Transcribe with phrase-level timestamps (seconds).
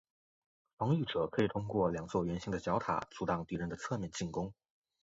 [0.79, 4.51] 防御者可以通过两座圆形的角塔阻挡敌人的侧面进攻。